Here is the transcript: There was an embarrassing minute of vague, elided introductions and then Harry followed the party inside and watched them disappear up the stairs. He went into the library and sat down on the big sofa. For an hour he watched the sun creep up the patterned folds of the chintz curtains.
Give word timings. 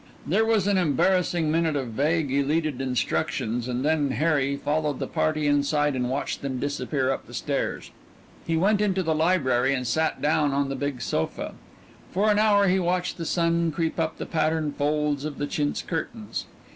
There 0.25 0.45
was 0.45 0.65
an 0.65 0.79
embarrassing 0.79 1.51
minute 1.51 1.75
of 1.75 1.89
vague, 1.89 2.31
elided 2.31 2.81
introductions 2.81 3.67
and 3.67 3.85
then 3.85 4.09
Harry 4.09 4.57
followed 4.57 4.97
the 4.97 5.05
party 5.05 5.45
inside 5.45 5.93
and 5.95 6.09
watched 6.09 6.41
them 6.41 6.57
disappear 6.57 7.11
up 7.11 7.27
the 7.27 7.35
stairs. 7.35 7.91
He 8.47 8.57
went 8.57 8.81
into 8.81 9.03
the 9.03 9.13
library 9.13 9.75
and 9.75 9.85
sat 9.85 10.19
down 10.19 10.53
on 10.53 10.69
the 10.69 10.75
big 10.75 11.01
sofa. 11.03 11.53
For 12.11 12.31
an 12.31 12.39
hour 12.39 12.67
he 12.67 12.79
watched 12.79 13.17
the 13.17 13.25
sun 13.27 13.69
creep 13.71 13.99
up 13.99 14.17
the 14.17 14.25
patterned 14.25 14.75
folds 14.75 15.23
of 15.23 15.37
the 15.37 15.45
chintz 15.45 15.83
curtains. 15.83 16.47